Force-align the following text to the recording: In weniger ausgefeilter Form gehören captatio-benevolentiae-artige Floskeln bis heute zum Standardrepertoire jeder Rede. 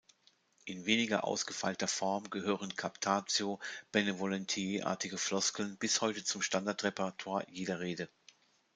In 0.65 0.85
weniger 0.87 1.25
ausgefeilter 1.25 1.87
Form 1.87 2.31
gehören 2.31 2.75
captatio-benevolentiae-artige 2.75 5.19
Floskeln 5.19 5.77
bis 5.77 6.01
heute 6.01 6.23
zum 6.23 6.41
Standardrepertoire 6.41 7.45
jeder 7.51 7.79
Rede. 7.81 8.09